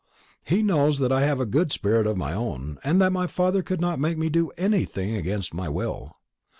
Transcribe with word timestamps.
He 0.47 0.63
knows 0.63 0.97
that 0.97 1.11
I 1.11 1.21
have 1.21 1.39
a 1.39 1.45
good 1.45 1.71
spirit 1.71 2.07
of 2.07 2.17
my 2.17 2.33
own, 2.33 2.79
and 2.83 2.99
that 2.99 3.11
my 3.13 3.27
father 3.27 3.61
could 3.61 3.79
not 3.79 3.99
make 3.99 4.17
me 4.17 4.29
do 4.29 4.49
anything 4.57 5.13
against 5.15 5.53
my 5.53 5.69
will. 5.69 6.15